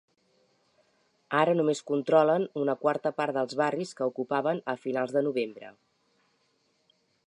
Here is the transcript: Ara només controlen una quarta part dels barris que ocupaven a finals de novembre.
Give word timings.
Ara 1.41 1.53
només 1.59 1.83
controlen 1.91 2.47
una 2.63 2.77
quarta 2.87 3.13
part 3.21 3.39
dels 3.39 3.55
barris 3.63 3.95
que 4.01 4.11
ocupaven 4.15 4.67
a 4.75 4.79
finals 4.89 5.19
de 5.19 5.27
novembre. 5.31 5.75